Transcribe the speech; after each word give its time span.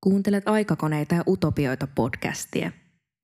Kuuntelet 0.00 0.48
aikakoneita 0.48 1.14
ja 1.14 1.22
utopioita 1.26 1.86
podcastia. 1.94 2.72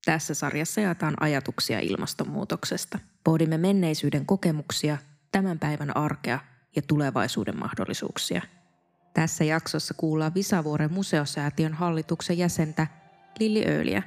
Tässä 0.04 0.34
sarjassa 0.34 0.80
jaetaan 0.80 1.14
ajatuksia 1.20 1.80
ilmastonmuutoksesta. 1.80 2.98
Pohdimme 3.24 3.58
menneisyyden 3.58 4.26
kokemuksia, 4.26 4.98
tämän 5.32 5.58
päivän 5.58 5.96
arkea 5.96 6.38
ja 6.76 6.82
tulevaisuuden 6.82 7.58
mahdollisuuksia. 7.58 8.42
Tässä 9.14 9.44
jaksossa 9.44 9.94
kuullaan 9.94 10.34
Visavuoren 10.34 10.92
museosäätiön 10.92 11.72
hallituksen 11.74 12.38
jäsentä 12.38 12.86
Lilli 13.38 13.64
Ööliä. 13.68 14.02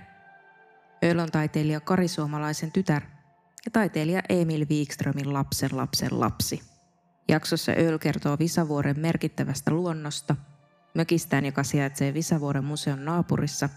Öl 1.04 1.20
on 1.20 1.31
taiteilija 1.31 1.79
Kari 1.79 2.07
Suomalaisen 2.07 2.71
tytär 2.71 3.04
ja 3.65 3.71
taiteilija 3.71 4.21
Emil 4.29 4.65
Wikströmin 4.70 5.34
lapsen 5.34 5.70
lapsen 5.73 6.20
lapsi. 6.20 6.61
Jaksossa 7.27 7.71
Öl 7.71 7.97
kertoo 7.97 8.38
Visavuoren 8.39 8.99
merkittävästä 8.99 9.71
luonnosta– 9.71 10.36
mökistään, 10.98 11.45
joka 11.45 11.64
sijaitsee 11.64 12.13
Visavuoren 12.13 12.63
museon 12.63 13.05
naapurissa, 13.05 13.70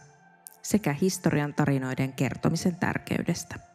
sekä 0.63 0.93
historian 0.93 1.54
tarinoiden 1.54 2.13
kertomisen 2.13 2.77
tärkeydestä. 2.77 3.69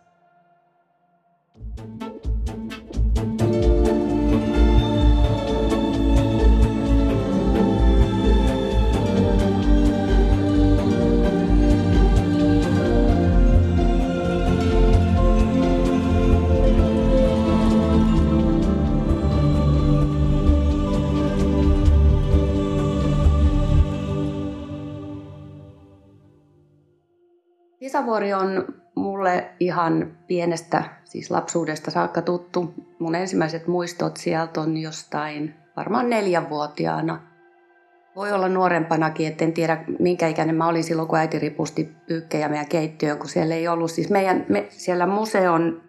Visavuori 27.96 28.34
on 28.34 28.66
mulle 28.96 29.50
ihan 29.60 30.18
pienestä, 30.28 30.84
siis 31.04 31.32
lapsuudesta 31.32 31.92
saakka 31.92 32.22
tuttu. 32.22 32.74
Mun 33.00 33.16
ensimmäiset 33.16 33.68
muistot 33.68 34.18
sieltä 34.18 34.62
on 34.62 34.78
jostain 34.78 35.56
varmaan 35.78 36.10
neljänvuotiaana. 36.10 37.22
Voi 38.16 38.32
olla 38.32 38.50
nuorempanakin, 38.50 39.28
etten 39.28 39.54
tiedä 39.54 39.84
minkä 40.00 40.28
ikäinen 40.28 40.56
mä 40.56 40.68
olin 40.68 40.84
silloin, 40.84 41.08
kun 41.08 41.20
äiti 41.20 41.40
ripusti 41.40 41.96
pyykkejä 42.08 42.50
meidän 42.50 42.68
keittiöön, 42.68 43.18
kun 43.18 43.30
siellä 43.30 43.56
ei 43.56 43.68
ollut. 43.68 43.92
Siis 43.92 44.10
meidän, 44.10 44.46
me, 44.50 44.66
siellä 44.70 45.08
museon 45.08 45.82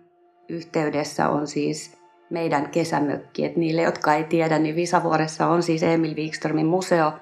yhteydessä 0.48 1.28
on 1.28 1.46
siis 1.46 1.98
meidän 2.30 2.68
kesämökki. 2.68 3.44
Et 3.44 3.56
niille, 3.56 3.82
jotka 3.82 4.14
ei 4.14 4.24
tiedä, 4.24 4.58
niin 4.58 4.76
Visavuoressa 4.76 5.46
on 5.46 5.62
siis 5.62 5.82
Emil 5.82 6.16
Wikströmin 6.16 6.66
museo, 6.66 7.12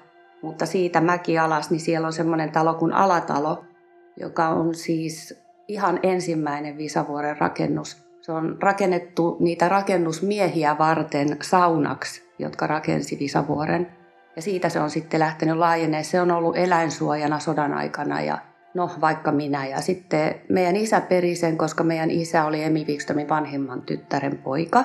mutta 0.41 0.65
siitä 0.65 1.01
mäki 1.01 1.39
alas, 1.39 1.71
niin 1.71 1.79
siellä 1.81 2.07
on 2.07 2.13
semmoinen 2.13 2.51
talo 2.51 2.73
kuin 2.73 2.93
Alatalo, 2.93 3.63
joka 4.17 4.49
on 4.49 4.75
siis 4.75 5.45
ihan 5.67 5.99
ensimmäinen 6.03 6.77
Visavuoren 6.77 7.37
rakennus. 7.37 8.05
Se 8.21 8.31
on 8.31 8.57
rakennettu 8.61 9.37
niitä 9.39 9.69
rakennusmiehiä 9.69 10.77
varten 10.79 11.37
saunaksi, 11.41 12.23
jotka 12.39 12.67
rakensi 12.67 13.19
Visavuoren. 13.19 13.91
Ja 14.35 14.41
siitä 14.41 14.69
se 14.69 14.79
on 14.79 14.89
sitten 14.89 15.19
lähtenyt 15.19 15.57
laajenee. 15.57 16.03
Se 16.03 16.21
on 16.21 16.31
ollut 16.31 16.57
eläinsuojana 16.57 17.39
sodan 17.39 17.73
aikana 17.73 18.21
ja 18.21 18.37
no 18.73 18.89
vaikka 19.01 19.31
minä. 19.31 19.67
Ja 19.67 19.81
sitten 19.81 20.35
meidän 20.49 20.75
isä 20.75 21.01
peri 21.01 21.35
sen, 21.35 21.57
koska 21.57 21.83
meidän 21.83 22.11
isä 22.11 22.45
oli 22.45 22.63
Emil 22.63 22.87
Wikströmin 22.87 23.29
vanhimman 23.29 23.81
tyttären 23.81 24.37
poika. 24.37 24.83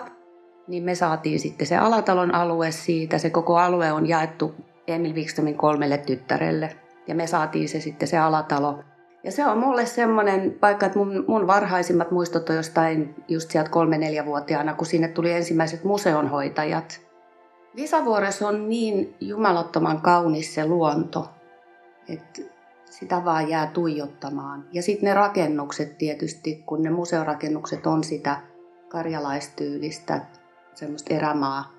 Niin 0.68 0.82
me 0.82 0.94
saatiin 0.94 1.40
sitten 1.40 1.66
se 1.66 1.76
Alatalon 1.76 2.34
alue 2.34 2.70
siitä. 2.70 3.18
Se 3.18 3.30
koko 3.30 3.56
alue 3.56 3.92
on 3.92 4.08
jaettu 4.08 4.54
Emil 4.86 5.14
Wikströmin 5.14 5.56
kolmelle 5.56 5.98
tyttärelle. 5.98 6.76
Ja 7.06 7.14
me 7.14 7.26
saatiin 7.26 7.68
se 7.68 7.80
sitten 7.80 8.08
se 8.08 8.18
alatalo 8.18 8.84
ja 9.24 9.32
se 9.32 9.46
on 9.46 9.58
mulle 9.58 9.86
semmoinen 9.86 10.56
paikka, 10.60 10.86
että 10.86 10.98
mun, 10.98 11.24
mun 11.28 11.46
varhaisimmat 11.46 12.10
muistot 12.10 12.50
on 12.50 12.56
jostain 12.56 13.14
just 13.28 13.50
sieltä 13.50 13.70
kolme-neljävuotiaana, 13.70 14.74
kun 14.74 14.86
sinne 14.86 15.08
tuli 15.08 15.32
ensimmäiset 15.32 15.84
museonhoitajat. 15.84 17.00
Visavuoressa 17.76 18.48
on 18.48 18.68
niin 18.68 19.14
jumalottoman 19.20 20.00
kaunis 20.00 20.54
se 20.54 20.66
luonto, 20.66 21.30
että 22.08 22.42
sitä 22.90 23.24
vaan 23.24 23.48
jää 23.48 23.66
tuijottamaan. 23.66 24.64
Ja 24.72 24.82
sitten 24.82 25.06
ne 25.06 25.14
rakennukset 25.14 25.98
tietysti, 25.98 26.62
kun 26.66 26.82
ne 26.82 26.90
museorakennukset 26.90 27.86
on 27.86 28.04
sitä 28.04 28.36
karjalaistyylistä, 28.88 30.20
semmoista 30.74 31.14
erämaa. 31.14 31.72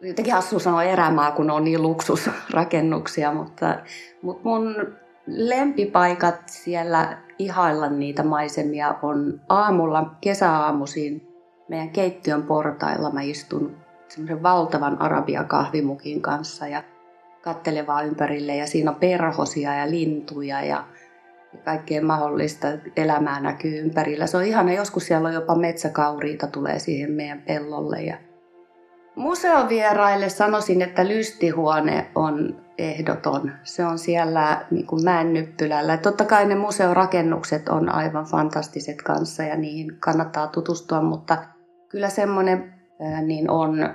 Jotenkin 0.00 0.34
hassu 0.34 0.58
sanoa 0.58 0.82
erämaa, 0.82 1.30
kun 1.30 1.50
on 1.50 1.64
niin 1.64 1.82
luksusrakennuksia, 1.82 3.32
mutta, 3.32 3.78
mutta 4.22 4.42
mun 4.44 4.94
lempipaikat 5.26 6.40
siellä 6.46 7.18
ihailla 7.38 7.88
niitä 7.88 8.22
maisemia 8.22 8.94
on 9.02 9.40
aamulla, 9.48 10.14
kesäaamuisin 10.20 11.28
meidän 11.68 11.90
keittiön 11.90 12.42
portailla. 12.42 13.10
Mä 13.10 13.22
istun 13.22 13.76
semmoisen 14.08 14.42
valtavan 14.42 15.02
arabia 15.02 15.44
kahvimukin 15.44 16.22
kanssa 16.22 16.66
ja 16.66 16.82
kattelevaa 17.42 18.02
ympärille 18.02 18.56
ja 18.56 18.66
siinä 18.66 18.90
on 18.90 18.96
perhosia 18.96 19.74
ja 19.74 19.90
lintuja 19.90 20.64
ja 20.64 20.84
kaikkea 21.64 22.02
mahdollista 22.02 22.68
elämää 22.96 23.40
näkyy 23.40 23.78
ympärillä. 23.78 24.26
Se 24.26 24.36
on 24.36 24.44
ihana, 24.44 24.72
joskus 24.72 25.06
siellä 25.06 25.28
on 25.28 25.34
jopa 25.34 25.54
metsäkauriita 25.54 26.46
tulee 26.46 26.78
siihen 26.78 27.10
meidän 27.10 27.42
pellolle 27.42 28.02
ja 28.02 28.16
Museovieraille 29.14 30.28
sanoisin, 30.28 30.82
että 30.82 31.08
lystihuone 31.08 32.10
on 32.14 32.62
ehdoton. 32.78 33.52
Se 33.62 33.84
on 33.84 33.98
siellä 33.98 34.66
niin 34.70 34.86
kuin 34.86 35.04
Mäennyppylällä. 35.04 35.96
Totta 35.96 36.24
kai 36.24 36.46
ne 36.46 36.54
museorakennukset 36.54 37.68
on 37.68 37.94
aivan 37.94 38.24
fantastiset 38.24 39.02
kanssa 39.02 39.42
ja 39.42 39.56
niihin 39.56 39.96
kannattaa 40.00 40.46
tutustua, 40.46 41.02
mutta 41.02 41.44
kyllä 41.88 42.08
semmoinen 42.08 42.74
niin 43.26 43.50
on 43.50 43.94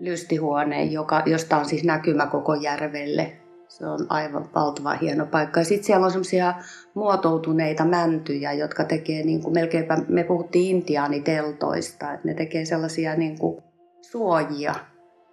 lystihuone, 0.00 0.84
joka, 0.84 1.22
josta 1.26 1.56
on 1.56 1.64
siis 1.64 1.84
näkymä 1.84 2.26
koko 2.26 2.54
järvelle. 2.54 3.32
Se 3.68 3.86
on 3.86 4.06
aivan 4.08 4.48
valtava 4.54 4.94
hieno 4.94 5.26
paikka. 5.26 5.60
Ja 5.60 5.64
sitten 5.64 5.84
siellä 5.86 6.04
on 6.04 6.10
semmoisia 6.10 6.54
muotoutuneita 6.94 7.84
mäntyjä, 7.84 8.52
jotka 8.52 8.84
tekee 8.84 9.22
niin 9.24 9.42
kuin 9.42 9.54
melkeinpä, 9.54 9.98
me 10.08 10.24
puhuttiin 10.24 10.76
intiaaniteltoista, 10.76 12.12
että 12.12 12.28
ne 12.28 12.34
tekee 12.34 12.64
sellaisia 12.64 13.16
niin 13.16 13.38
kuin 13.38 13.62
suojia. 14.00 14.74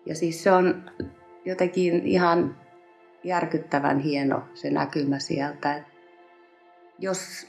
Ja 0.05 0.15
siis 0.15 0.43
se 0.43 0.51
on 0.51 0.83
jotenkin 1.45 2.07
ihan 2.07 2.55
järkyttävän 3.23 3.99
hieno 3.99 4.43
se 4.53 4.69
näkymä 4.69 5.19
sieltä. 5.19 5.83
Jos 6.99 7.47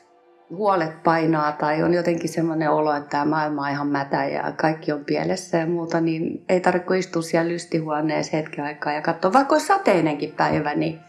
huolet 0.51 1.03
painaa 1.03 1.53
tai 1.53 1.83
on 1.83 1.95
jotenkin 1.95 2.29
semmoinen 2.29 2.71
olo, 2.71 2.95
että 2.95 3.09
tämä 3.09 3.25
maailma 3.25 3.63
on 3.63 3.71
ihan 3.71 3.87
mätä 3.87 4.25
ja 4.25 4.53
kaikki 4.57 4.93
on 4.93 5.05
pielessä 5.05 5.59
ja 5.59 5.67
muuta, 5.67 6.01
niin 6.01 6.45
ei 6.49 6.61
tarvitse 6.61 6.99
istua 6.99 7.23
siellä 7.23 7.53
lystihuoneessa 7.53 8.37
hetken 8.37 8.65
aikaa 8.65 8.93
ja 8.93 9.03
katsoa, 9.03 9.33
vaikka 9.33 9.55
olisi 9.55 9.67
sateinenkin 9.67 10.33
päivä, 10.37 10.75
niin, 10.75 11.01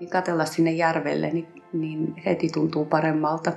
niin 0.00 0.10
katsella 0.10 0.44
sinne 0.44 0.70
järvelle, 0.70 1.30
niin, 1.30 1.48
niin 1.72 2.14
heti 2.26 2.48
tuntuu 2.48 2.84
paremmalta. 2.84 3.52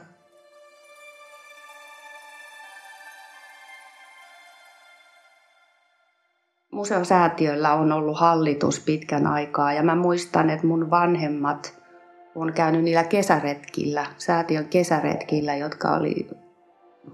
Museosäätiöllä 6.73 7.73
on 7.73 7.91
ollut 7.91 8.19
hallitus 8.19 8.79
pitkän 8.79 9.27
aikaa 9.27 9.73
ja 9.73 9.83
mä 9.83 9.95
muistan, 9.95 10.49
että 10.49 10.67
mun 10.67 10.89
vanhemmat 10.89 11.81
on 12.35 12.53
käynyt 12.53 12.83
niillä 12.83 13.03
kesäretkillä, 13.03 14.05
säätiön 14.17 14.65
kesäretkillä, 14.65 15.55
jotka 15.55 15.89
oli 15.89 16.29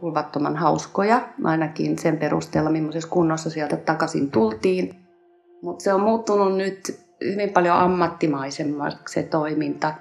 hulvattoman 0.01 0.55
hauskoja, 0.55 1.27
ainakin 1.43 1.99
sen 1.99 2.17
perusteella, 2.17 2.69
millaisessa 2.69 3.09
kunnossa 3.09 3.49
sieltä 3.49 3.77
takaisin 3.77 4.31
tultiin. 4.31 4.95
Mutta 5.61 5.83
se 5.83 5.93
on 5.93 6.01
muuttunut 6.01 6.57
nyt 6.57 6.99
hyvin 7.23 7.49
paljon 7.49 7.75
ammattimaisemmaksi 7.75 9.13
se 9.13 9.23
toiminta. 9.23 9.93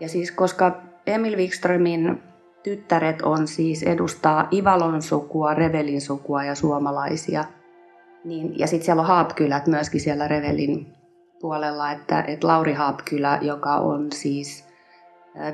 Ja 0.00 0.08
siis 0.08 0.30
koska 0.30 0.80
Emil 1.06 1.36
Wikströmin 1.36 2.22
tyttäret 2.62 3.22
on 3.22 3.48
siis 3.48 3.82
edustaa 3.82 4.48
Ivalon 4.52 5.02
sukua, 5.02 5.54
Revelin 5.54 6.00
sukua 6.00 6.44
ja 6.44 6.54
suomalaisia– 6.54 7.44
niin, 8.26 8.58
ja 8.58 8.66
sitten 8.66 8.84
siellä 8.84 9.00
on 9.00 9.08
Haapkylät 9.08 9.66
myöskin 9.66 10.00
siellä 10.00 10.28
Revelin 10.28 10.86
puolella, 11.40 11.92
että, 11.92 12.24
että 12.26 12.46
Lauri 12.46 12.72
Haapkylä, 12.72 13.38
joka 13.42 13.74
on 13.74 14.12
siis 14.12 14.64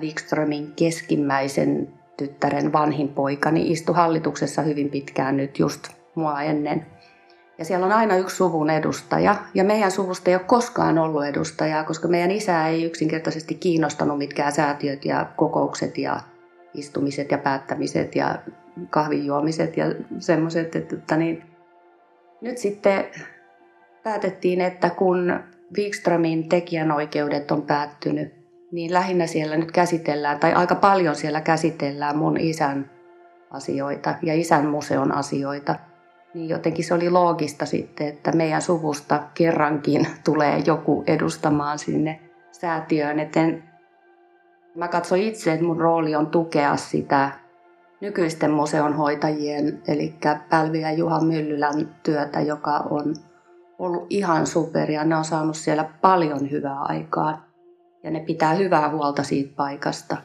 Wikströmin 0.00 0.72
keskimmäisen 0.76 1.88
tyttären 2.16 2.72
vanhin 2.72 3.08
poika, 3.08 3.50
niin 3.50 3.66
istui 3.66 3.94
hallituksessa 3.94 4.62
hyvin 4.62 4.90
pitkään 4.90 5.36
nyt 5.36 5.58
just 5.58 5.88
mua 6.14 6.42
ennen. 6.42 6.86
Ja 7.58 7.64
siellä 7.64 7.86
on 7.86 7.92
aina 7.92 8.16
yksi 8.16 8.36
suvun 8.36 8.70
edustaja, 8.70 9.36
ja 9.54 9.64
meidän 9.64 9.90
suvusta 9.90 10.30
ei 10.30 10.36
ole 10.36 10.44
koskaan 10.46 10.98
ollut 10.98 11.24
edustajaa, 11.24 11.84
koska 11.84 12.08
meidän 12.08 12.30
isä 12.30 12.68
ei 12.68 12.84
yksinkertaisesti 12.84 13.54
kiinnostanut 13.54 14.18
mitkään 14.18 14.52
säätiöt 14.52 15.04
ja 15.04 15.26
kokoukset 15.36 15.98
ja 15.98 16.20
istumiset 16.74 17.30
ja 17.30 17.38
päättämiset 17.38 18.16
ja 18.16 18.38
kahvinjuomiset 18.90 19.76
ja 19.76 19.86
semmoiset, 20.18 20.76
että 20.76 21.16
niin, 21.16 21.51
nyt 22.42 22.58
sitten 22.58 23.04
päätettiin, 24.02 24.60
että 24.60 24.90
kun 24.90 25.40
Wikströmin 25.76 26.48
tekijänoikeudet 26.48 27.50
on 27.50 27.62
päättynyt, 27.62 28.34
niin 28.72 28.92
lähinnä 28.92 29.26
siellä 29.26 29.56
nyt 29.56 29.72
käsitellään, 29.72 30.38
tai 30.38 30.52
aika 30.52 30.74
paljon 30.74 31.14
siellä 31.14 31.40
käsitellään 31.40 32.18
mun 32.18 32.36
isän 32.40 32.90
asioita 33.50 34.14
ja 34.22 34.34
isän 34.34 34.66
museon 34.66 35.12
asioita. 35.12 35.74
Niin 36.34 36.48
jotenkin 36.48 36.84
se 36.84 36.94
oli 36.94 37.10
loogista 37.10 37.66
sitten, 37.66 38.08
että 38.08 38.32
meidän 38.32 38.62
suvusta 38.62 39.22
kerrankin 39.34 40.06
tulee 40.24 40.62
joku 40.66 41.04
edustamaan 41.06 41.78
sinne 41.78 42.20
säätiöön. 42.52 43.18
Eten 43.18 43.62
mä 44.74 44.88
katson 44.88 45.18
itse, 45.18 45.52
että 45.52 45.66
mun 45.66 45.80
rooli 45.80 46.14
on 46.14 46.26
tukea 46.26 46.76
sitä 46.76 47.30
nykyisten 48.02 48.50
museonhoitajien, 48.50 49.82
eli 49.88 50.14
Pälvi 50.50 50.80
ja 50.80 50.92
Juha 50.92 51.20
Myllylän 51.20 51.94
työtä, 52.02 52.40
joka 52.40 52.76
on 52.90 53.14
ollut 53.78 54.06
ihan 54.10 54.46
superia. 54.46 55.04
Ne 55.04 55.16
on 55.16 55.24
saanut 55.24 55.56
siellä 55.56 55.84
paljon 56.00 56.50
hyvää 56.50 56.80
aikaa 56.80 57.44
ja 58.02 58.10
ne 58.10 58.20
pitää 58.20 58.54
hyvää 58.54 58.90
huolta 58.90 59.22
siitä 59.22 59.52
paikasta. 59.56 60.16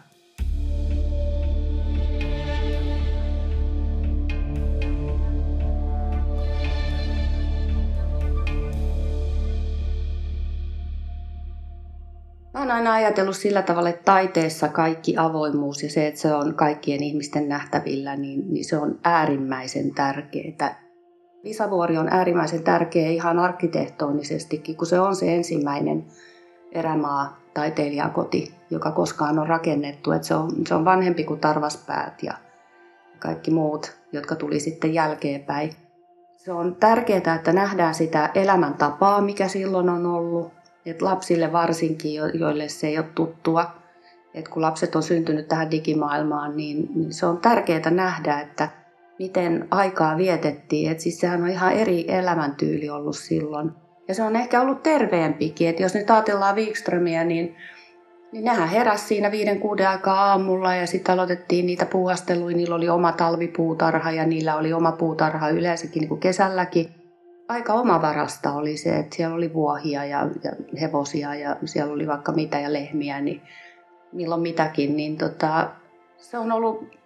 Oon 12.68 12.76
aina 12.76 12.94
ajatellut 12.94 13.36
sillä 13.36 13.62
tavalla, 13.62 13.90
että 13.90 14.04
taiteessa 14.04 14.68
kaikki 14.68 15.18
avoimuus 15.18 15.84
ja 15.84 15.90
se, 15.90 16.08
että 16.08 16.20
se 16.20 16.34
on 16.34 16.56
kaikkien 16.56 17.04
ihmisten 17.04 17.50
nähtävillä, 17.50 18.16
niin, 18.16 18.54
niin 18.54 18.66
se 18.66 18.78
on 18.78 19.00
äärimmäisen 19.04 19.94
tärkeää. 19.94 20.82
Visavuori 21.44 21.98
on 21.98 22.08
äärimmäisen 22.12 22.64
tärkeä 22.64 23.10
ihan 23.10 23.40
arkkitehtonisestikin, 23.40 24.76
kun 24.76 24.88
se 24.88 25.00
on 25.00 25.16
se 25.16 25.36
ensimmäinen 25.36 26.06
erämaa 26.72 27.38
taiteilijakoti, 27.54 28.54
joka 28.70 28.92
koskaan 28.92 29.40
on 29.40 29.48
rakennettu. 29.48 30.12
Että 30.12 30.28
se, 30.28 30.36
on, 30.36 30.52
se 30.68 30.76
on 30.76 30.86
vanhempi 30.86 31.24
kuin 31.24 31.40
Tarvaspäät 31.40 32.24
ja 32.24 32.34
kaikki 33.20 33.52
muut, 33.52 33.98
jotka 34.12 34.36
tuli 34.36 34.60
sitten 34.60 34.94
jälkeenpäin. 34.94 35.72
Se 36.38 36.52
on 36.52 36.76
tärkeää, 36.76 37.36
että 37.36 37.54
nähdään 37.54 37.96
sitä 37.96 38.30
elämäntapaa, 38.36 39.22
mikä 39.22 39.48
silloin 39.48 39.90
on 39.90 40.06
ollut. 40.06 40.57
Et 40.88 41.02
lapsille 41.02 41.52
varsinkin, 41.52 42.14
joille 42.34 42.68
se 42.68 42.88
ei 42.88 42.98
ole 42.98 43.06
tuttua. 43.16 43.72
Et 44.34 44.48
kun 44.48 44.62
lapset 44.62 44.96
on 44.96 45.04
syntynyt 45.04 45.48
tähän 45.48 45.72
digimaailmaan, 45.72 46.58
niin, 46.58 46.90
niin 46.96 47.14
se 47.14 47.26
on 47.26 47.38
tärkeää 47.38 47.90
nähdä, 47.90 48.40
että 48.40 48.70
miten 49.20 49.68
aikaa 49.72 50.18
vietettiin. 50.18 50.92
Et 50.92 51.00
siis 51.00 51.20
sehän 51.20 51.42
on 51.42 51.50
ihan 51.50 51.74
eri 51.74 52.06
elämäntyyli 52.08 52.90
ollut 52.90 53.18
silloin. 53.18 53.72
Ja 54.08 54.16
se 54.16 54.24
on 54.24 54.36
ehkä 54.36 54.62
ollut 54.62 54.84
terveempikin, 54.84 55.70
että 55.70 55.84
jos 55.84 55.94
nyt 55.94 56.12
ajatellaan 56.12 56.56
Wikströmiä, 56.56 57.24
niin, 57.24 57.56
niin 58.32 58.44
nehän 58.44 58.70
heräs 58.70 59.08
siinä 59.08 59.32
viiden 59.32 59.60
kuuden 59.60 59.90
aikaa 59.90 60.30
aamulla 60.30 60.76
ja 60.76 60.88
sitten 60.88 61.14
aloitettiin 61.14 61.66
niitä 61.66 61.86
puuhasteluja. 61.86 62.58
Niillä 62.58 62.76
oli 62.76 62.90
oma 62.90 63.12
talvipuutarha 63.12 64.12
ja 64.12 64.26
niillä 64.26 64.56
oli 64.56 64.74
oma 64.74 64.92
puutarha 64.92 65.50
yleensäkin 65.50 66.00
niin 66.00 66.10
kuin 66.10 66.20
kesälläkin. 66.20 66.97
Aika 67.48 67.74
omavarasta 67.74 68.54
oli 68.54 68.78
se, 68.78 68.98
että 68.98 69.16
siellä 69.16 69.36
oli 69.36 69.54
vuohia 69.54 70.06
ja, 70.06 70.30
ja 70.44 70.52
hevosia 70.82 71.36
ja 71.36 71.56
siellä 71.66 71.94
oli 71.94 72.08
vaikka 72.08 72.32
mitä 72.32 72.60
ja 72.60 72.74
lehmiä, 72.74 73.22
niin 73.22 73.42
milloin 74.12 74.42
mitäkin. 74.42 74.98
Niin 74.98 75.18
tota, 75.18 75.70
se 76.18 76.38
on 76.38 76.52
ollut 76.52 76.98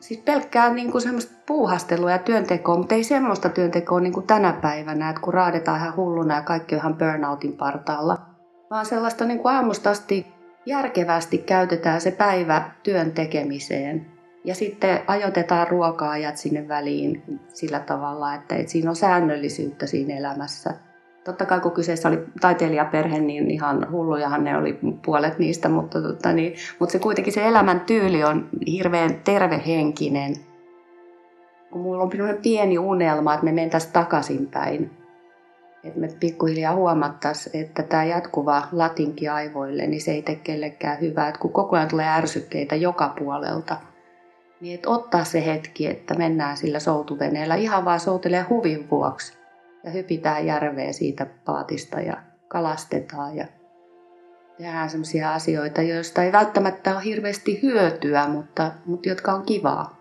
siis 0.00 0.20
pelkkää 0.20 0.74
niin 0.74 0.92
kuin 0.92 1.02
semmoista 1.02 1.34
puuhastelua 1.46 2.10
ja 2.10 2.18
työntekoa, 2.18 2.76
mutta 2.76 2.94
ei 2.94 3.04
semmoista 3.04 3.48
työntekoa 3.48 4.00
niin 4.00 4.12
kuin 4.12 4.26
tänä 4.26 4.52
päivänä, 4.52 5.10
että 5.10 5.22
kun 5.22 5.34
raadetaan 5.34 5.80
ihan 5.80 5.96
hulluna 5.96 6.34
ja 6.34 6.42
kaikki 6.42 6.74
on 6.74 6.78
ihan 6.78 6.96
burnoutin 6.96 7.56
partaalla, 7.56 8.18
vaan 8.70 8.86
sellaista 8.86 9.24
niin 9.24 9.38
kuin 9.38 9.54
aamusta 9.54 9.90
asti 9.90 10.26
järkevästi 10.66 11.38
käytetään 11.38 12.00
se 12.00 12.10
päivä 12.10 12.70
työn 12.82 13.12
tekemiseen. 13.12 14.19
Ja 14.44 14.54
sitten 14.54 15.00
ajoitetaan 15.06 15.68
ruoka-ajat 15.68 16.36
sinne 16.36 16.68
väliin 16.68 17.22
sillä 17.48 17.80
tavalla, 17.80 18.34
että, 18.34 18.54
siinä 18.66 18.90
on 18.90 18.96
säännöllisyyttä 18.96 19.86
siinä 19.86 20.16
elämässä– 20.16 20.74
Totta 21.24 21.46
kai 21.46 21.60
kun 21.60 21.72
kyseessä 21.72 22.08
oli 22.08 22.24
taiteilijaperhe, 22.40 23.18
niin 23.18 23.50
ihan 23.50 23.92
hullujahan 23.92 24.44
ne 24.44 24.56
oli 24.56 24.78
puolet 25.04 25.38
niistä, 25.38 25.68
mutta, 25.68 26.02
tota, 26.02 26.32
niin, 26.32 26.54
mutta 26.78 26.92
se 26.92 26.98
kuitenkin 26.98 27.32
se 27.32 27.48
elämäntyyli 27.48 28.24
on 28.24 28.48
hirveän 28.66 29.20
tervehenkinen. 29.24 30.36
Kun 31.70 31.80
mulla 31.80 32.02
on 32.02 32.10
pieni 32.42 32.78
unelma, 32.78 33.34
että 33.34 33.44
me 33.44 33.52
mentäisiin 33.52 33.92
takaisinpäin. 33.92 34.90
Että 35.84 36.00
me 36.00 36.08
pikkuhiljaa 36.20 36.74
huomattaisiin, 36.74 37.64
että 37.64 37.82
tämä 37.82 38.04
jatkuva 38.04 38.62
latinki 38.72 39.28
aivoille, 39.28 39.86
niin 39.86 40.00
se 40.00 40.12
ei 40.12 40.22
tee 40.22 40.34
kellekään 40.34 41.00
hyvää. 41.00 41.28
Että 41.28 41.40
kun 41.40 41.52
koko 41.52 41.76
ajan 41.76 41.88
tulee 41.88 42.08
ärsykkeitä 42.08 42.76
joka 42.76 43.14
puolelta, 43.18 43.76
niin 44.60 44.74
että 44.74 44.90
ottaa 44.90 45.24
se 45.24 45.46
hetki, 45.46 45.86
että 45.86 46.14
mennään 46.14 46.56
sillä 46.56 46.80
soutuveneellä 46.80 47.54
ihan 47.54 47.84
vaan 47.84 48.00
soutelee 48.00 48.42
huvin 48.42 48.90
vuoksi 48.90 49.38
ja 49.84 49.90
hypitään 49.90 50.46
järveen 50.46 50.94
siitä 50.94 51.26
paatista 51.44 52.00
ja 52.00 52.16
kalastetaan 52.48 53.36
ja 53.36 53.46
tehdään 54.58 54.90
sellaisia 54.90 55.34
asioita, 55.34 55.82
joista 55.82 56.22
ei 56.22 56.32
välttämättä 56.32 56.94
ole 56.94 57.04
hirveästi 57.04 57.62
hyötyä, 57.62 58.28
mutta, 58.28 58.72
mutta 58.86 59.08
jotka 59.08 59.32
on 59.32 59.42
kivaa. 59.42 59.99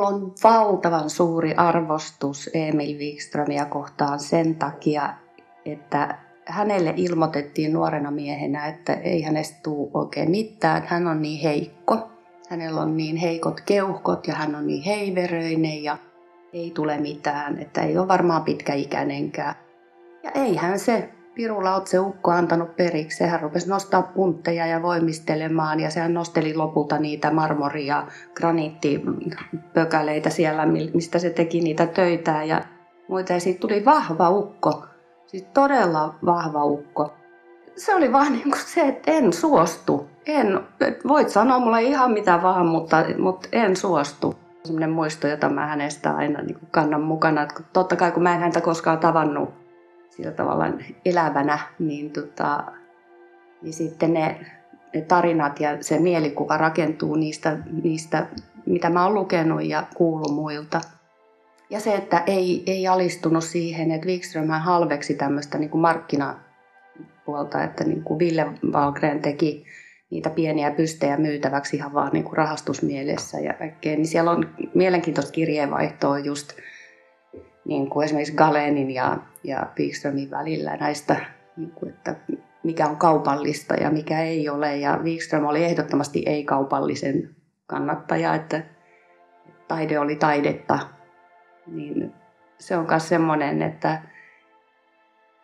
Mulla 0.00 0.16
on 0.16 0.32
valtavan 0.44 1.10
suuri 1.10 1.54
arvostus 1.54 2.50
Emil 2.54 2.98
Wikströmiä 2.98 3.64
kohtaan 3.64 4.20
sen 4.20 4.54
takia, 4.54 5.14
että 5.64 6.18
hänelle 6.46 6.94
ilmoitettiin 6.96 7.72
nuorena 7.72 8.10
miehenä, 8.10 8.66
että 8.66 8.94
ei 8.94 9.22
hänestä 9.22 9.60
tule 9.62 9.90
oikein 9.94 10.30
mitään, 10.30 10.82
hän 10.86 11.06
on 11.06 11.22
niin 11.22 11.40
heikko. 11.40 12.10
Hänellä 12.48 12.80
on 12.80 12.96
niin 12.96 13.16
heikot 13.16 13.60
keuhkot 13.60 14.26
ja 14.26 14.34
hän 14.34 14.54
on 14.54 14.66
niin 14.66 14.82
heiveröinen 14.82 15.84
ja 15.84 15.98
ei 16.52 16.70
tule 16.70 16.98
mitään, 16.98 17.58
että 17.58 17.82
ei 17.82 17.98
ole 17.98 18.08
varmaan 18.08 18.42
pitkäikäinenkään. 18.42 19.54
Ja 20.22 20.30
eihän 20.34 20.78
se 20.78 21.08
Piru 21.40 21.64
Lautse 21.64 21.98
Ukko 21.98 22.30
antanut 22.30 22.76
periksi. 22.76 23.16
Sehän 23.16 23.40
rupesi 23.40 23.68
nostaa 23.68 24.02
puntteja 24.02 24.66
ja 24.66 24.82
voimistelemaan 24.82 25.80
ja 25.80 25.90
sehän 25.90 26.14
nosteli 26.14 26.54
lopulta 26.54 26.98
niitä 26.98 27.30
marmoria, 27.30 28.06
graniittipökäleitä 28.34 30.30
siellä, 30.30 30.66
mistä 30.66 31.18
se 31.18 31.30
teki 31.30 31.60
niitä 31.60 31.86
töitä 31.86 32.44
ja 32.44 32.64
muita. 33.08 33.32
Ja 33.32 33.40
siitä 33.40 33.60
tuli 33.60 33.84
vahva 33.84 34.30
ukko, 34.30 34.84
siis 35.26 35.42
todella 35.54 36.14
vahva 36.24 36.64
ukko. 36.64 37.14
Se 37.76 37.94
oli 37.94 38.12
vaan 38.12 38.32
niin 38.32 38.50
kuin 38.50 38.60
se, 38.66 38.80
että 38.80 39.10
en 39.10 39.32
suostu. 39.32 40.08
En, 40.26 40.60
voit 41.08 41.28
sanoa 41.28 41.58
mulle 41.58 41.82
ihan 41.82 42.10
mitä 42.10 42.42
vaan, 42.42 42.66
mutta, 42.66 43.04
mutta 43.18 43.48
en 43.52 43.76
suostu. 43.76 44.34
Sellainen 44.64 44.90
muisto, 44.90 45.28
jota 45.28 45.48
mä 45.48 45.66
hänestä 45.66 46.16
aina 46.16 46.42
niin 46.42 46.58
kannan 46.70 47.02
mukana. 47.02 47.48
Totta 47.72 47.96
kai 47.96 48.12
kun 48.12 48.22
mä 48.22 48.34
en 48.34 48.40
häntä 48.40 48.60
koskaan 48.60 48.98
tavannut 48.98 49.59
sillä 50.20 50.36
tavalla 50.36 50.64
elävänä, 51.04 51.58
niin, 51.78 52.10
tota, 52.10 52.64
niin 53.62 53.72
sitten 53.72 54.12
ne, 54.12 54.46
ne 54.94 55.00
tarinat 55.00 55.60
ja 55.60 55.82
se 55.82 55.98
mielikuva 55.98 56.56
rakentuu 56.56 57.14
niistä, 57.16 57.58
niistä, 57.82 58.26
mitä 58.66 58.90
mä 58.90 59.04
oon 59.04 59.14
lukenut 59.14 59.64
ja 59.64 59.86
kuullut 59.96 60.34
muilta. 60.34 60.80
Ja 61.70 61.80
se, 61.80 61.94
että 61.94 62.22
ei, 62.26 62.62
ei 62.66 62.88
alistunut 62.88 63.44
siihen, 63.44 63.90
että 63.90 64.06
Wikström 64.06 64.48
halveksi 64.48 65.14
tämmöistä 65.14 65.58
niin 65.58 65.70
kuin 65.70 65.80
markkinapuolta, 65.80 67.64
että 67.64 67.84
niin 67.84 68.02
kuin 68.04 68.18
Ville 68.18 68.46
Valgren 68.72 69.22
teki 69.22 69.64
niitä 70.10 70.30
pieniä 70.30 70.70
pystejä 70.70 71.16
myytäväksi 71.16 71.76
ihan 71.76 71.94
vaan 71.94 72.10
niin 72.12 72.24
kuin 72.24 72.36
rahastusmielessä 72.36 73.40
ja 73.40 73.52
kaikkea. 73.54 73.96
Niin 73.96 74.06
siellä 74.06 74.30
on 74.30 74.50
mielenkiintoista 74.74 75.32
kirjeenvaihtoa 75.32 76.18
just 76.18 76.52
niin 77.64 77.90
kuin 77.90 78.04
esimerkiksi 78.04 78.34
Galenin 78.34 78.90
ja, 78.90 79.18
ja 79.44 79.66
Wikströmin 79.78 80.30
välillä 80.30 80.76
näistä, 80.76 81.16
niin 81.56 81.70
kuin, 81.70 81.90
että 81.90 82.16
mikä 82.62 82.86
on 82.86 82.96
kaupallista 82.96 83.74
ja 83.74 83.90
mikä 83.90 84.22
ei 84.22 84.48
ole. 84.48 84.76
Ja 84.76 84.98
Wikström 85.02 85.44
oli 85.44 85.64
ehdottomasti 85.64 86.22
ei-kaupallisen 86.26 87.30
kannattaja, 87.66 88.34
että 88.34 88.62
taide 89.68 89.98
oli 89.98 90.16
taidetta. 90.16 90.78
Niin 91.66 92.12
se 92.58 92.76
on 92.76 92.86
myös 92.88 93.08
semmoinen, 93.08 93.62
että, 93.62 94.02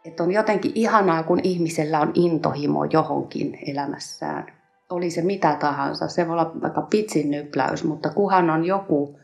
että 0.05 0.23
on 0.23 0.33
jotenkin 0.33 0.73
ihanaa, 0.75 1.23
kun 1.23 1.41
ihmisellä 1.43 2.01
on 2.01 2.11
intohimo 2.15 2.85
johonkin 2.85 3.59
elämässään. 3.67 4.47
Oli 4.91 5.11
se 5.11 5.23
mitä 5.23 5.57
tahansa. 5.61 6.09
Se 6.09 6.27
voi 6.27 6.33
olla 6.33 6.53
vaikka 6.63 6.83
pitsin 6.83 7.31
nypläys, 7.31 7.85
mutta 7.85 8.11
kuhan 8.11 8.51
on 8.51 8.65
joku 8.65 9.19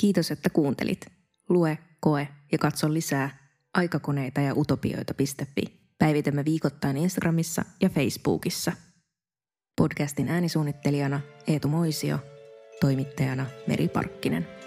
Kiitos, 0.00 0.30
että 0.30 0.50
kuuntelit. 0.50 1.06
Lue, 1.48 1.78
koe 2.00 2.28
ja 2.52 2.58
katso 2.58 2.92
lisää 2.92 3.38
aikakoneita 3.74 4.40
ja 4.40 4.54
utopioita.fi. 4.54 5.62
Päivitämme 5.98 6.44
viikoittain 6.44 6.96
Instagramissa 6.96 7.64
ja 7.80 7.88
Facebookissa. 7.88 8.72
Podcastin 9.76 10.28
äänisuunnittelijana 10.28 11.20
Eetu 11.46 11.68
Moisio, 11.68 12.18
toimittajana 12.80 13.46
Meri 13.66 13.88
Parkkinen. 13.88 14.57